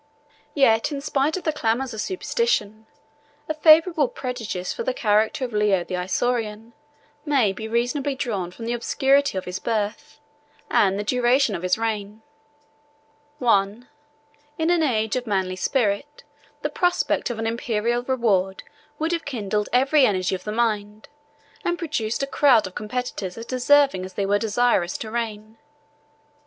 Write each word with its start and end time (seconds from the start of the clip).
Yet 0.55 0.91
in 0.91 0.99
spite 0.99 1.37
of 1.37 1.43
the 1.43 1.53
clamors 1.53 1.93
of 1.93 2.01
superstition, 2.01 2.87
a 3.47 3.53
favorable 3.53 4.07
prejudice 4.07 4.73
for 4.73 4.81
the 4.81 4.95
character 4.95 5.45
of 5.45 5.53
Leo 5.53 5.83
the 5.83 5.93
Isaurian 5.95 6.73
may 7.23 7.53
be 7.53 7.67
reasonably 7.67 8.15
drawn 8.15 8.49
from 8.49 8.65
the 8.65 8.73
obscurity 8.73 9.37
of 9.37 9.45
his 9.45 9.59
birth, 9.59 10.19
and 10.71 10.97
the 10.97 11.03
duration 11.03 11.53
of 11.53 11.61
his 11.61 11.77
reign.—I. 11.77 13.81
In 14.57 14.69
an 14.71 14.81
age 14.81 15.15
of 15.15 15.27
manly 15.27 15.55
spirit, 15.55 16.23
the 16.63 16.69
prospect 16.71 17.29
of 17.29 17.37
an 17.37 17.45
Imperial 17.45 18.01
reward 18.01 18.63
would 18.97 19.11
have 19.11 19.23
kindled 19.23 19.69
every 19.71 20.07
energy 20.07 20.33
of 20.33 20.45
the 20.45 20.51
mind, 20.51 21.09
and 21.63 21.77
produced 21.77 22.23
a 22.23 22.25
crowd 22.25 22.65
of 22.65 22.73
competitors 22.73 23.37
as 23.37 23.45
deserving 23.45 24.03
as 24.03 24.15
they 24.15 24.25
were 24.25 24.39
desirous 24.39 24.97
to 24.97 25.11
reign. 25.11 25.57